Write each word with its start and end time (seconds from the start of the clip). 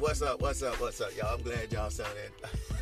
what's 0.00 0.22
up? 0.22 0.40
What's 0.40 0.62
up? 0.62 0.80
What's 0.80 1.00
up, 1.00 1.10
y'all? 1.16 1.34
I'm 1.34 1.42
glad 1.42 1.72
y'all 1.72 1.90
sounding. 1.90 2.30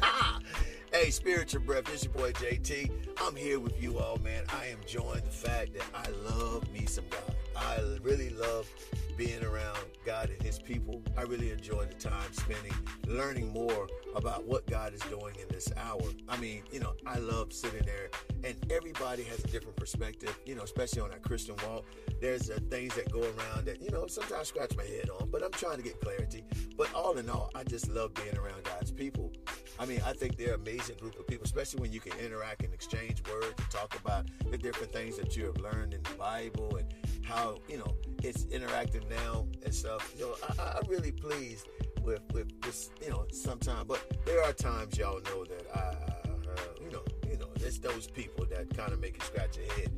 hey, 0.93 1.11
spiritual 1.11 1.62
breath. 1.62 1.85
This 1.85 2.04
your 2.04 2.12
boy 2.12 2.33
JT. 2.33 2.90
I'm 3.22 3.35
here 3.35 3.58
with 3.58 3.83
you 3.83 3.99
all, 3.99 4.19
man. 4.19 4.45
I 4.51 4.67
am 4.67 4.79
enjoying 4.83 5.24
the 5.24 5.31
fact 5.31 5.72
that 5.74 5.85
I 5.94 6.10
love 6.31 6.71
me 6.72 6.85
some 6.85 7.04
God. 7.10 7.35
I 7.56 7.79
really 8.03 8.31
love 8.31 8.71
being 9.17 9.42
around 9.42 9.79
God 10.04 10.29
and 10.29 10.42
His 10.42 10.58
people. 10.58 11.03
I 11.17 11.22
really 11.22 11.53
enjoy 11.53 11.87
the 11.87 11.94
time 11.94 12.33
spending 12.33 12.74
learning 13.06 13.51
more 13.51 13.88
about 14.17 14.46
what 14.46 14.67
God 14.67 14.94
is 14.94 15.01
doing 15.03 15.35
in 15.40 15.46
this 15.49 15.71
hour. 15.76 16.01
I 16.28 16.37
mean, 16.38 16.62
you 16.73 16.80
know, 16.80 16.95
I 17.06 17.19
love 17.19 17.52
sitting 17.52 17.84
there, 17.84 18.09
and 18.42 18.56
everybody 18.73 19.23
has 19.24 19.41
a 19.41 19.46
different 19.48 19.77
perspective, 19.77 20.37
you 20.46 20.55
know, 20.55 20.62
especially 20.62 21.02
on 21.02 21.10
that 21.10 21.23
Christian 21.23 21.55
walk. 21.66 21.84
There's 22.20 22.50
uh, 22.50 22.59
things 22.70 22.95
that 22.95 23.12
go 23.12 23.20
around 23.20 23.66
that, 23.66 23.82
you 23.82 23.91
know, 23.91 24.06
sometimes 24.06 24.41
I 24.41 24.42
scratch 24.44 24.77
my 24.77 24.84
head 24.84 25.10
on, 25.10 25.28
but 25.30 25.44
I'm 25.44 25.52
trying 25.52 25.77
to 25.77 25.82
get 25.82 26.00
clarity. 26.00 26.44
But 26.77 26.92
all 26.94 27.18
in 27.18 27.28
all, 27.28 27.50
I 27.55 27.64
just 27.64 27.88
love 27.91 28.14
being 28.14 28.36
around 28.36 28.64
God's 28.64 28.91
people. 28.91 29.32
I 29.78 29.84
mean, 29.84 30.00
I 30.06 30.14
think 30.14 30.36
they're 30.36 30.55
an 30.55 30.60
amazing 30.60 30.96
group 30.98 31.19
of 31.19 31.27
people, 31.27 31.44
especially 31.44 31.80
when 31.83 31.92
you 31.92 32.00
can 32.00 32.12
interact 32.19 32.64
and 32.64 32.72
exchange 32.72 33.22
words 33.30 33.55
and 33.58 33.70
talk 33.70 33.94
about 34.00 34.27
the 34.50 34.56
different 34.56 34.92
things 34.92 35.19
that 35.19 35.36
you 35.36 35.44
have 35.44 35.58
learned 35.58 35.92
in 35.92 36.02
the 36.02 36.14
Bible 36.19 36.77
and 36.77 36.92
how, 37.22 37.58
you 37.69 37.77
know, 37.77 37.94
it's 38.22 38.44
interactive 38.46 39.08
now 39.10 39.46
and 39.64 39.74
stuff. 39.74 40.14
You 40.16 40.24
know, 40.24 40.34
I, 40.58 40.78
I'm 40.78 40.88
really 40.88 41.12
pleased 41.12 41.69
with, 42.06 42.20
with 42.33 42.60
this, 42.62 42.91
you 43.02 43.10
know, 43.10 43.27
sometimes, 43.33 43.84
but 43.87 44.01
there 44.24 44.42
are 44.42 44.52
times 44.52 44.97
y'all 44.97 45.20
know 45.24 45.45
that 45.45 45.66
I, 45.74 45.78
uh, 45.78 46.56
you 46.80 46.91
know, 46.91 47.02
you 47.28 47.37
know, 47.37 47.48
it's 47.56 47.78
those 47.78 48.06
people 48.06 48.47
that 48.47 48.74
kind 48.77 48.92
of 48.92 49.01
make 49.01 49.16
you 49.16 49.24
scratch 49.24 49.59
your 49.59 49.73
head, 49.74 49.91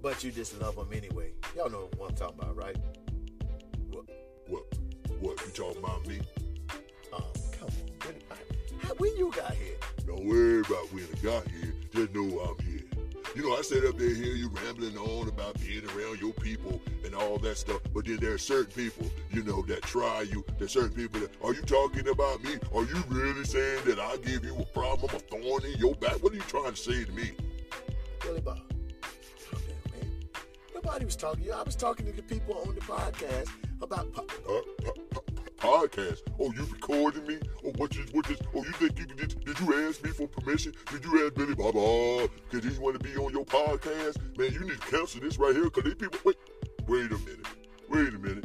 but 0.00 0.22
you 0.22 0.30
just 0.30 0.58
love 0.60 0.76
them 0.76 0.88
anyway. 0.94 1.32
Y'all 1.56 1.68
know 1.68 1.90
what 1.96 2.10
I'm 2.10 2.16
talking 2.16 2.38
about, 2.40 2.56
right? 2.56 2.76
What? 3.90 4.04
What? 4.46 4.62
What? 5.20 5.40
You 5.44 5.52
talking 5.52 5.82
about 5.82 6.06
me? 6.06 6.20
Oh, 7.12 7.24
come 7.52 7.68
on. 7.68 8.06
When, 8.06 8.14
I, 8.30 8.86
how, 8.86 8.94
when 8.94 9.16
you 9.16 9.32
got 9.34 9.52
here? 9.54 9.74
Don't 10.06 10.24
worry 10.24 10.60
about 10.60 10.92
when 10.92 11.04
I 11.12 11.18
got 11.18 11.48
here. 11.48 11.74
Just 11.92 12.14
know 12.14 12.22
I'm 12.40 12.64
here. 12.64 12.65
You 13.36 13.42
know, 13.42 13.54
I 13.54 13.60
sit 13.60 13.84
up 13.84 13.98
there 13.98 14.08
hear 14.14 14.32
you 14.34 14.48
rambling 14.64 14.96
on 14.96 15.28
about 15.28 15.60
being 15.60 15.84
around 15.90 16.20
your 16.22 16.32
people 16.32 16.80
and 17.04 17.14
all 17.14 17.36
that 17.40 17.58
stuff, 17.58 17.82
but 17.92 18.06
then 18.06 18.16
there 18.16 18.32
are 18.32 18.38
certain 18.38 18.72
people, 18.72 19.10
you 19.30 19.42
know, 19.42 19.60
that 19.66 19.82
try 19.82 20.22
you. 20.22 20.42
There's 20.58 20.72
certain 20.72 20.92
people 20.94 21.20
that, 21.20 21.30
are 21.44 21.52
you 21.52 21.60
talking 21.60 22.08
about 22.08 22.42
me? 22.42 22.52
Are 22.74 22.84
you 22.84 22.96
really 23.10 23.44
saying 23.44 23.84
that 23.84 23.98
I 23.98 24.16
give 24.16 24.42
you 24.42 24.56
a 24.56 24.64
problem, 24.64 25.14
a 25.14 25.18
thorn 25.18 25.66
in 25.66 25.78
your 25.78 25.94
back? 25.96 26.22
What 26.22 26.32
are 26.32 26.36
you 26.36 26.40
trying 26.48 26.70
to 26.70 26.76
say 26.76 27.04
to 27.04 27.12
me? 27.12 27.32
Billy 28.22 28.40
Bob. 28.40 28.60
Calm 29.50 29.60
man. 29.92 30.10
Nobody 30.74 31.04
was 31.04 31.16
talking 31.16 31.40
to 31.42 31.46
you. 31.50 31.52
I 31.52 31.62
was 31.62 31.76
talking 31.76 32.06
to 32.06 32.12
the 32.12 32.22
people 32.22 32.54
on 32.66 32.74
the 32.74 32.80
podcast 32.80 33.50
about. 33.82 34.14
Po- 34.14 34.22
Uh, 34.48 34.60
po- 34.82 34.92
po- 35.10 35.22
podcast. 35.58 36.20
Oh, 36.40 36.52
you 36.52 36.64
recording 36.72 37.26
me? 37.26 37.38
Oh, 37.66 37.72
what 37.76 37.94
you, 37.94 38.04
what 38.12 38.24
this? 38.26 38.38
Oh, 38.54 38.64
you 38.64 38.72
think 38.72 38.98
you 38.98 39.04
did? 39.04 39.05
Did 39.05 39.05
you 39.05 39.05
ask 39.88 40.02
me 40.02 40.10
for 40.10 40.26
permission? 40.26 40.72
Did 40.90 41.04
you 41.04 41.24
ask 41.24 41.34
Billy 41.34 41.54
Baba? 41.54 41.78
Uh, 41.78 42.28
cause 42.50 42.64
he 42.64 42.78
want 42.78 43.00
to 43.00 43.04
be 43.04 43.16
on 43.16 43.32
your 43.32 43.44
podcast? 43.44 44.16
Man, 44.38 44.52
you 44.52 44.60
need 44.60 44.80
to 44.80 44.86
cancel 44.90 45.20
this 45.20 45.38
right 45.38 45.54
here. 45.54 45.68
Cause 45.70 45.84
these 45.84 45.94
people. 45.94 46.18
Wait, 46.24 46.36
wait 46.88 47.10
a 47.10 47.18
minute. 47.18 47.46
Wait 47.88 48.14
a 48.14 48.18
minute. 48.18 48.44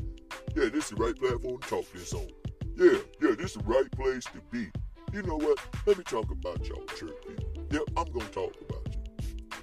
Yeah, 0.56 0.70
this 0.70 0.86
is 0.86 0.90
the 0.92 0.96
right 0.98 1.16
platform 1.16 1.60
to 1.62 1.68
talk 1.68 1.92
this 1.94 2.14
on. 2.14 2.28
Yeah, 2.76 2.98
yeah, 3.22 3.36
this 3.36 3.52
is 3.52 3.58
the 3.58 3.64
right 3.64 3.90
place 3.92 4.24
to 4.26 4.42
be. 4.52 4.70
You 5.14 5.24
know 5.24 5.38
what? 5.38 5.60
Let 5.86 5.98
me 5.98 6.04
talk 6.04 6.30
about 6.32 6.66
y'all 6.68 6.86
church 6.98 7.14
people. 7.28 7.68
Yep, 7.72 7.84
I'm 7.98 8.12
gonna 8.12 8.26
talk 8.30 8.54
about 8.70 8.94
you 8.94 9.02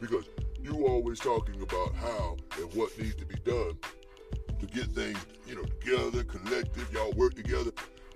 because 0.00 0.24
you 0.60 0.86
always 0.86 1.18
talking 1.18 1.60
about 1.62 1.94
how 1.94 2.36
and 2.56 2.72
what 2.74 2.96
needs 2.98 3.14
to 3.16 3.26
be 3.26 3.36
done 3.36 3.78
to 4.58 4.66
get 4.66 4.86
things, 4.86 5.18
you 5.46 5.54
know, 5.54 5.62
together, 5.62 6.24
collective, 6.24 6.92
y'all 6.92 7.12
work 7.12 7.34
together. 7.34 7.70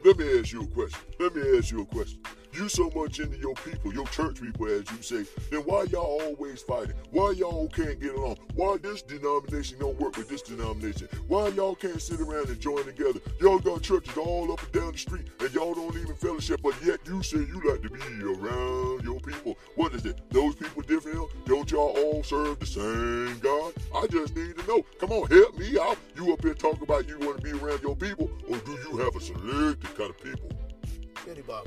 Let 0.04 0.18
me 0.18 0.38
ask 0.38 0.52
you 0.52 0.62
a 0.62 0.66
question. 0.66 0.98
Let 1.20 1.34
me 1.36 1.58
ask 1.58 1.70
you 1.70 1.82
a 1.82 1.86
question. 1.86 2.20
You 2.52 2.68
so 2.68 2.90
much 2.94 3.18
into 3.18 3.38
your 3.38 3.54
people, 3.54 3.94
your 3.94 4.06
church 4.08 4.42
people, 4.42 4.66
as 4.66 4.84
you 4.90 5.00
say, 5.00 5.24
then 5.50 5.60
why 5.60 5.84
y'all 5.84 6.20
always 6.20 6.60
fighting? 6.60 6.94
Why 7.10 7.30
y'all 7.30 7.66
can't 7.68 7.98
get 7.98 8.14
along? 8.14 8.36
Why 8.54 8.76
this 8.76 9.00
denomination 9.00 9.78
don't 9.78 9.98
work 9.98 10.18
with 10.18 10.28
this 10.28 10.42
denomination? 10.42 11.08
Why 11.28 11.48
y'all 11.48 11.74
can't 11.74 12.00
sit 12.00 12.20
around 12.20 12.48
and 12.48 12.60
join 12.60 12.84
together? 12.84 13.20
Y'all 13.40 13.58
got 13.58 13.80
churches 13.80 14.18
all 14.18 14.52
up 14.52 14.62
and 14.62 14.72
down 14.72 14.92
the 14.92 14.98
street, 14.98 15.28
and 15.40 15.54
y'all 15.54 15.72
don't 15.72 15.96
even 15.96 16.14
fellowship, 16.14 16.60
but 16.62 16.74
yet 16.84 17.00
you 17.06 17.22
say 17.22 17.38
you 17.38 17.62
like 17.64 17.80
to 17.82 17.88
be 17.88 18.22
around 18.22 19.02
your 19.02 19.20
people. 19.20 19.56
What 19.76 19.94
is 19.94 20.04
it? 20.04 20.20
Those 20.30 20.54
people 20.54 20.82
different? 20.82 21.30
Don't 21.46 21.70
y'all 21.70 21.96
all 21.96 22.22
serve 22.22 22.58
the 22.58 22.66
same 22.66 23.38
God? 23.38 23.72
I 23.94 24.06
just 24.08 24.36
need 24.36 24.58
to 24.58 24.66
know. 24.66 24.84
Come 24.98 25.10
on, 25.12 25.30
help 25.30 25.58
me 25.58 25.78
out. 25.78 25.96
You 26.16 26.34
up 26.34 26.42
here 26.42 26.52
talking 26.52 26.82
about 26.82 27.08
you 27.08 27.18
want 27.20 27.40
to 27.40 27.42
be 27.42 27.52
around 27.52 27.80
your 27.80 27.96
people, 27.96 28.30
or 28.46 28.58
do 28.58 28.72
you 28.72 28.98
have 28.98 29.16
a 29.16 29.20
selected 29.20 29.96
kind 29.96 30.10
of 30.10 30.22
people? 30.22 30.50
Billy 31.24 31.42
Bob. 31.42 31.66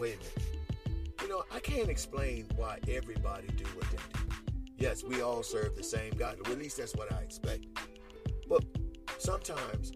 Wait, 0.00 0.14
a 0.14 0.16
minute. 0.16 1.02
You 1.20 1.28
know, 1.28 1.44
I 1.54 1.60
can't 1.60 1.90
explain 1.90 2.46
why 2.56 2.78
everybody 2.88 3.48
do 3.48 3.64
what 3.76 3.84
they 3.90 3.98
do. 4.14 4.34
Yes, 4.78 5.04
we 5.04 5.20
all 5.20 5.42
serve 5.42 5.76
the 5.76 5.82
same 5.82 6.14
God. 6.16 6.38
At 6.46 6.58
least 6.58 6.78
that's 6.78 6.94
what 6.96 7.12
I 7.12 7.18
expect. 7.18 7.66
But 8.48 8.64
sometimes, 9.18 9.92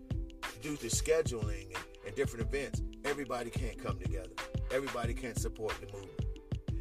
due 0.60 0.76
to 0.76 0.88
scheduling 0.88 1.74
and, 1.74 1.84
and 2.06 2.14
different 2.14 2.46
events, 2.46 2.82
everybody 3.06 3.48
can't 3.48 3.82
come 3.82 3.98
together. 3.98 4.28
Everybody 4.70 5.14
can't 5.14 5.38
support 5.38 5.72
the 5.80 5.86
movement. 5.86 6.20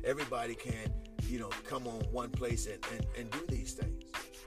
Everybody 0.04 0.56
can't, 0.56 0.92
you 1.30 1.40
know, 1.40 1.50
come 1.66 1.88
on 1.88 2.02
one 2.12 2.30
place 2.30 2.68
and, 2.68 2.86
and, 2.92 3.08
and 3.18 3.32
do 3.32 3.40
these 3.48 3.72
things. 3.72 4.03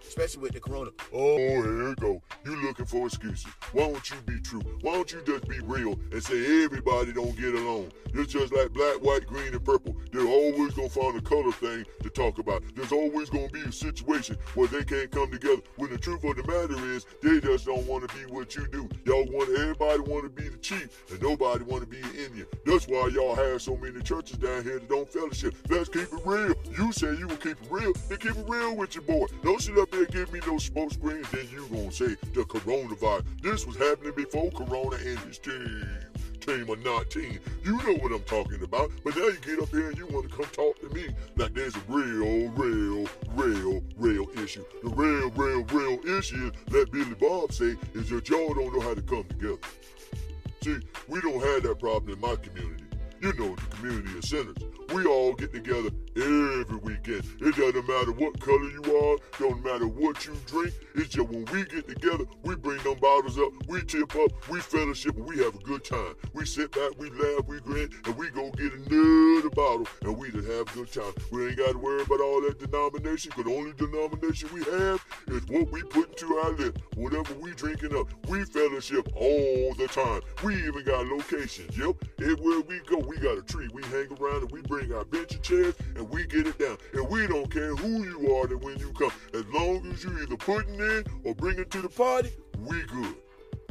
Especially 0.06 0.42
with 0.42 0.52
the 0.52 0.60
corona. 0.60 0.90
Oh, 1.12 1.36
here 1.36 1.88
you 1.88 1.94
go. 1.96 2.22
You 2.44 2.62
looking 2.62 2.86
for 2.86 3.06
excuses. 3.06 3.46
Why 3.72 3.90
don't 3.90 4.10
you 4.10 4.16
be 4.26 4.40
true? 4.40 4.62
Why 4.80 4.94
don't 4.94 5.12
you 5.12 5.22
just 5.26 5.48
be 5.48 5.58
real 5.60 5.98
and 6.12 6.22
say 6.22 6.64
everybody 6.64 7.12
don't 7.12 7.36
get 7.36 7.54
along? 7.54 7.92
It's 8.14 8.32
just 8.32 8.52
like 8.52 8.72
black, 8.72 8.96
white, 9.02 9.26
green, 9.26 9.52
and 9.52 9.64
purple. 9.64 9.96
They're 10.12 10.26
always 10.26 10.72
gonna 10.74 10.88
find 10.88 11.18
a 11.18 11.20
color 11.20 11.52
thing 11.52 11.84
to 12.02 12.10
talk 12.10 12.38
about. 12.38 12.62
There's 12.74 12.92
always 12.92 13.28
gonna 13.28 13.48
be 13.48 13.60
a 13.60 13.72
situation 13.72 14.38
where 14.54 14.68
they 14.68 14.84
can't 14.84 15.10
come 15.10 15.30
together. 15.30 15.60
When 15.76 15.90
the 15.90 15.98
truth 15.98 16.24
of 16.24 16.36
the 16.36 16.44
matter 16.44 16.82
is, 16.92 17.04
they 17.22 17.40
just 17.40 17.66
don't 17.66 17.86
want 17.86 18.08
to 18.08 18.16
be 18.16 18.32
what 18.32 18.54
you 18.54 18.66
do. 18.68 18.88
Y'all 19.04 19.26
want 19.26 19.50
everybody 19.58 20.00
want 20.00 20.24
to 20.24 20.30
be 20.30 20.48
the 20.48 20.56
chief, 20.58 21.04
and 21.10 21.20
nobody 21.20 21.64
want 21.64 21.82
to 21.82 21.88
be 21.88 22.00
an 22.00 22.14
Indian. 22.16 22.46
That's 22.64 22.86
why 22.86 23.08
y'all 23.12 23.34
have 23.34 23.60
so 23.60 23.76
many 23.76 24.00
churches 24.02 24.38
down 24.38 24.62
here 24.62 24.78
that 24.78 24.88
don't 24.88 25.12
fellowship. 25.12 25.54
Let's 25.68 25.88
keep 25.88 26.04
it 26.12 26.20
real. 26.24 26.54
You 26.78 26.92
say 26.92 27.14
you 27.16 27.26
will 27.26 27.36
keep 27.36 27.60
it 27.60 27.68
real, 27.70 27.92
then 28.08 28.18
keep 28.18 28.36
it 28.36 28.44
real 28.48 28.76
with 28.76 28.94
your 28.94 29.04
boy. 29.04 29.26
Don't 29.42 29.60
sit 29.60 29.76
up 29.76 29.92
there 29.96 30.06
give 30.06 30.32
me 30.32 30.40
no 30.46 30.58
smoke 30.58 30.92
screens, 30.92 31.30
then 31.30 31.48
you 31.50 31.66
gonna 31.68 31.90
say 31.90 32.08
the 32.34 32.44
coronavirus. 32.44 33.24
This 33.42 33.66
was 33.66 33.76
happening 33.76 34.12
before 34.14 34.50
Corona 34.50 34.96
and 34.96 35.18
his 35.20 35.38
team. 35.38 35.88
Team 36.40 36.68
or 36.68 36.76
not 36.76 37.10
team. 37.10 37.40
You 37.64 37.76
know 37.78 37.94
what 37.94 38.12
I'm 38.12 38.22
talking 38.24 38.62
about. 38.62 38.90
But 39.02 39.16
now 39.16 39.26
you 39.26 39.38
get 39.42 39.58
up 39.58 39.70
here 39.70 39.88
and 39.88 39.98
you 39.98 40.06
want 40.06 40.30
to 40.30 40.36
come 40.36 40.46
talk 40.46 40.78
to 40.80 40.88
me 40.90 41.08
like 41.36 41.54
there's 41.54 41.74
a 41.74 41.80
real, 41.88 42.48
real, 42.50 43.08
real, 43.30 43.82
real 43.96 44.26
issue. 44.38 44.64
The 44.82 44.90
real, 44.90 45.30
real, 45.30 45.64
real 45.64 46.18
issue, 46.18 46.52
that 46.68 46.92
Billy 46.92 47.14
Bob 47.14 47.52
say, 47.52 47.74
is 47.94 48.10
that 48.10 48.28
y'all 48.28 48.54
don't 48.54 48.72
know 48.72 48.80
how 48.80 48.94
to 48.94 49.02
come 49.02 49.24
together. 49.24 49.58
See, 50.62 50.78
we 51.08 51.20
don't 51.20 51.42
have 51.42 51.62
that 51.64 51.78
problem 51.80 52.12
in 52.12 52.20
my 52.20 52.36
community. 52.36 52.84
You 53.20 53.32
know, 53.32 53.56
the 53.56 53.76
community 53.76 54.18
of 54.18 54.24
sinners. 54.24 54.75
We 54.94 55.04
all 55.04 55.34
get 55.34 55.52
together 55.52 55.90
every 56.16 56.76
weekend. 56.76 57.24
It 57.40 57.56
doesn't 57.56 57.88
matter 57.88 58.12
what 58.12 58.38
color 58.40 58.70
you 58.70 58.82
are, 58.82 59.18
don't 59.38 59.62
matter 59.64 59.88
what 59.88 60.24
you 60.26 60.34
drink. 60.46 60.72
It's 60.94 61.08
just 61.08 61.28
when 61.28 61.44
we 61.46 61.64
get 61.64 61.88
together, 61.88 62.24
we 62.42 62.56
bring 62.56 62.82
them 62.82 62.96
bottles 63.00 63.38
up, 63.38 63.50
we 63.68 63.82
tip 63.82 64.14
up, 64.16 64.48
we 64.48 64.60
fellowship, 64.60 65.16
and 65.16 65.26
we 65.26 65.38
have 65.38 65.54
a 65.54 65.58
good 65.58 65.84
time. 65.84 66.14
We 66.32 66.46
sit 66.46 66.70
back, 66.72 66.92
we 66.98 67.10
laugh, 67.10 67.46
we 67.46 67.60
grin, 67.60 67.90
and 68.04 68.16
we 68.16 68.30
go 68.30 68.50
get 68.52 68.72
another 68.72 69.05
bottle, 69.56 69.88
and 70.02 70.16
we 70.16 70.30
just 70.30 70.48
have 70.48 70.72
good 70.74 70.92
time. 70.92 71.12
We 71.32 71.48
ain't 71.48 71.56
got 71.56 71.72
to 71.72 71.78
worry 71.78 72.02
about 72.02 72.20
all 72.20 72.42
that 72.42 72.58
denomination, 72.58 73.32
because 73.34 73.50
the 73.50 73.56
only 73.56 73.72
denomination 73.72 74.50
we 74.52 74.62
have 74.64 75.04
is 75.28 75.46
what 75.48 75.72
we 75.72 75.82
put 75.82 76.10
into 76.10 76.36
our 76.36 76.52
lips. 76.52 76.80
Whatever 76.94 77.34
we 77.34 77.52
drinking 77.52 77.96
up, 77.96 78.06
we 78.28 78.44
fellowship 78.44 79.08
all 79.16 79.74
the 79.74 79.88
time. 79.88 80.20
We 80.44 80.56
even 80.66 80.84
got 80.84 81.06
locations, 81.06 81.76
yep. 81.76 81.96
Everywhere 82.20 82.60
we 82.60 82.80
go, 82.86 82.98
we 82.98 83.16
got 83.16 83.38
a 83.38 83.42
tree. 83.42 83.68
We 83.72 83.82
hang 83.84 84.08
around 84.20 84.42
and 84.42 84.50
we 84.52 84.60
bring 84.62 84.92
our 84.92 85.04
bench 85.04 85.32
and 85.32 85.42
chairs 85.42 85.74
and 85.94 86.08
we 86.10 86.26
get 86.26 86.46
it 86.46 86.58
down. 86.58 86.76
And 86.92 87.08
we 87.08 87.26
don't 87.26 87.50
care 87.50 87.74
who 87.74 88.04
you 88.04 88.36
are 88.36 88.46
that 88.46 88.58
when 88.58 88.78
you 88.78 88.92
come. 88.92 89.12
As 89.32 89.46
long 89.46 89.90
as 89.90 90.04
you 90.04 90.10
either 90.22 90.36
putting 90.36 90.74
in 90.74 91.04
or 91.24 91.34
bringing 91.34 91.64
to 91.64 91.82
the 91.82 91.88
party, 91.88 92.30
we 92.58 92.82
good. 92.82 93.16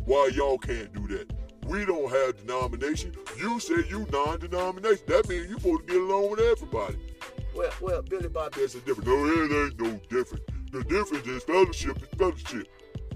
Why 0.06 0.30
y'all 0.34 0.58
can't 0.58 0.92
do 0.94 1.08
that? 1.16 1.45
We 1.66 1.84
don't 1.84 2.12
have 2.12 2.38
denomination. 2.38 3.16
You 3.38 3.60
say 3.60 3.84
you 3.90 4.08
non-denomination. 4.12 5.04
That 5.08 5.28
means 5.28 5.50
you 5.50 5.58
supposed 5.58 5.88
to 5.88 5.94
get 5.94 6.02
along 6.02 6.32
with 6.32 6.40
everybody. 6.40 6.98
Well, 7.56 7.72
well, 7.82 8.02
Billy 8.04 8.30
Bob, 8.30 8.54
There's 8.54 8.76
a 8.76 8.82
difference. 8.82 9.08
No, 9.08 9.26
it 9.26 9.52
ain't 9.52 9.80
no 9.80 10.00
different. 10.10 10.44
The 10.72 10.84
difference 10.84 11.26
is 11.26 11.44
fellowship 11.44 11.98
is 12.04 12.10
fellowship. 12.18 12.68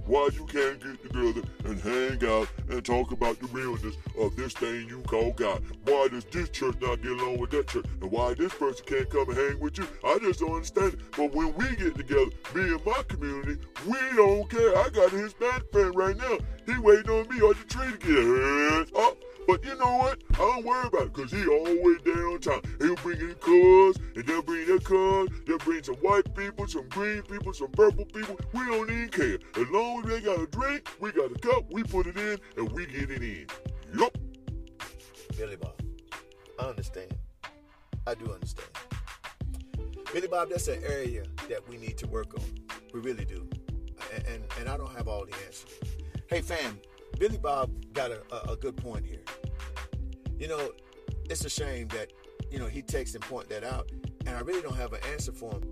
Why 0.10 0.28
you 0.34 0.44
can't 0.46 0.82
get 0.82 1.04
together 1.04 1.48
and 1.66 1.80
hang 1.82 2.28
out 2.28 2.48
and 2.68 2.84
talk 2.84 3.12
about 3.12 3.40
the 3.40 3.46
realness 3.48 3.96
of 4.18 4.36
this 4.36 4.54
thing 4.54 4.90
you 4.90 5.02
call 5.04 5.32
God. 5.34 5.62
Why 5.86 6.08
does 6.10 6.26
this 6.26 6.50
church 6.50 6.78
not 6.82 7.04
get 7.04 7.12
along 7.12 7.38
with 7.38 7.52
that 7.52 7.68
church? 7.68 7.86
And 8.02 8.10
why 8.10 8.34
this 8.34 8.52
person 8.56 8.84
can't 8.88 9.08
come 9.08 9.30
and 9.30 9.38
hang 9.38 9.60
with 9.60 9.78
you? 9.78 9.88
I 10.04 10.18
just 10.18 10.40
don't 10.40 10.54
understand 10.54 10.94
it. 10.94 11.12
But 11.16 11.32
when 11.36 11.54
we 11.54 11.76
get 11.76 11.96
together, 11.96 12.32
me 12.56 12.74
and 12.74 12.84
my 12.84 13.04
community, 13.08 13.62
we 13.86 14.00
don't 14.16 14.50
care. 14.50 14.76
I 14.80 14.90
got 14.90 15.14
a 15.14 15.18
Hispanic 15.18 15.72
friend 15.72 15.96
right 15.96 16.18
now. 16.18 16.40
He 16.66 16.80
waiting 16.80 17.12
on 17.12 17.30
me 17.30 17.42
on 17.42 17.54
the 17.54 17.66
tree 17.68 17.92
to 17.92 18.88
get 18.88 19.00
up. 19.00 19.19
But 19.50 19.66
you 19.66 19.75
know 19.78 19.98
what? 19.98 20.22
I 20.36 20.38
don't 20.38 20.63
worry 20.63 20.86
about 20.86 21.07
it 21.07 21.13
because 21.13 21.31
he 21.31 21.44
always 21.48 21.98
there 22.06 22.28
on 22.28 22.40
time. 22.40 22.62
He'll 22.80 22.94
bring 22.98 23.19
in 23.19 23.34
cuz, 23.34 23.98
and 24.16 24.24
they'll 24.24 24.44
bring 24.44 24.68
their 24.68 24.78
cuz. 24.78 25.30
They'll 25.48 25.57
bring 25.57 25.81
some 25.81 25.96
white 25.96 26.36
people, 26.36 26.68
some 26.68 26.88
green 26.90 27.24
people, 27.24 27.51
some 27.54 27.72
purple 27.72 28.06
people. 28.06 28.40
We 28.54 28.60
don't 28.68 28.92
even 28.92 29.10
care. 29.10 29.40
As 29.60 29.68
long 29.72 30.01
as 30.01 30.06
they 30.06 30.22
got 30.22 30.40
a 30.40 30.46
drink, 30.46 30.88
we 31.00 31.12
got 31.13 31.31
a 31.31 31.40
cup, 31.40 31.66
we 31.72 31.81
put 31.81 32.06
it 32.06 32.16
in, 32.16 32.40
and 32.57 32.72
we 32.74 32.86
get 32.86 33.10
it 33.10 33.24
in. 33.24 33.48
Yup. 33.98 34.16
Billy 35.36 35.56
Bob, 35.56 35.81
I 36.60 36.66
understand. 36.66 37.12
I 38.06 38.13
do 38.13 38.31
understand. 38.31 38.69
Billy 40.13 40.28
Bob, 40.28 40.52
that's 40.52 40.68
an 40.68 40.84
area 40.86 41.24
that 41.48 41.68
we 41.68 41.78
need 41.78 41.98
to 41.98 42.07
work 42.07 42.36
on. 42.36 42.45
We 42.94 43.00
really 43.00 43.25
do. 43.25 43.50
And, 44.13 44.28
and, 44.28 44.44
and 44.60 44.69
I 44.69 44.78
don't 44.78 44.95
have 44.95 45.07
all 45.07 45.25
the 45.25 45.34
answers. 45.44 45.66
Hey, 46.28 46.42
fam, 46.42 46.80
Billy 47.18 47.40
Bob 47.40 47.72
got 47.94 48.12
a, 48.12 48.22
a, 48.31 48.54
a 48.54 48.56
good 48.56 48.78
point 48.78 49.06
here. 49.06 49.24
You 50.40 50.48
know, 50.48 50.72
it's 51.30 51.44
a 51.44 51.50
shame 51.50 51.90
that, 51.90 52.14
you 52.50 52.60
know, 52.60 52.68
he 52.68 52.82
takes 52.82 53.14
and 53.14 53.22
point 53.22 53.50
that 53.50 53.66
out, 53.66 53.92
and 54.26 54.38
I 54.38 54.40
really 54.40 54.62
don't 54.62 54.78
have 54.78 54.94
an 54.94 55.02
answer 55.12 55.34
for 55.34 55.52
him. 55.52 55.64